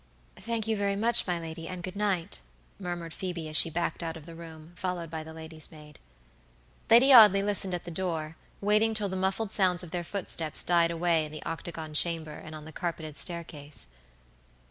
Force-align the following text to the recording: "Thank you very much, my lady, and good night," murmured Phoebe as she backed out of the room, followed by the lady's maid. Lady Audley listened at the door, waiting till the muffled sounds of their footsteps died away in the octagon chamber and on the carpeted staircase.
"Thank 0.37 0.65
you 0.67 0.75
very 0.75 0.95
much, 0.95 1.27
my 1.27 1.39
lady, 1.39 1.67
and 1.67 1.83
good 1.83 1.95
night," 1.95 2.39
murmured 2.79 3.13
Phoebe 3.13 3.47
as 3.47 3.55
she 3.55 3.69
backed 3.69 4.01
out 4.01 4.17
of 4.17 4.25
the 4.25 4.33
room, 4.33 4.71
followed 4.75 5.11
by 5.11 5.23
the 5.23 5.31
lady's 5.31 5.71
maid. 5.71 5.99
Lady 6.89 7.13
Audley 7.13 7.43
listened 7.43 7.75
at 7.75 7.85
the 7.85 7.91
door, 7.91 8.35
waiting 8.61 8.95
till 8.95 9.09
the 9.09 9.15
muffled 9.15 9.51
sounds 9.51 9.83
of 9.83 9.91
their 9.91 10.03
footsteps 10.03 10.63
died 10.63 10.89
away 10.89 11.25
in 11.25 11.31
the 11.31 11.43
octagon 11.43 11.93
chamber 11.93 12.33
and 12.43 12.55
on 12.55 12.65
the 12.65 12.71
carpeted 12.71 13.15
staircase. 13.15 13.89